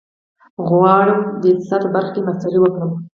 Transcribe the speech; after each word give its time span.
غواړم 0.69 1.19
د 1.41 1.43
اقتصاد 1.51 1.81
په 1.85 1.89
برخه 1.95 2.11
کې 2.15 2.25
ماسټري 2.27 2.59
وکړم. 2.61 2.91